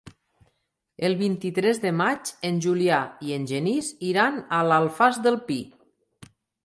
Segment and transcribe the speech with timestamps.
[1.09, 5.59] El vint-i-tres de maig en Julià i en Genís iran a l'Alfàs del Pi.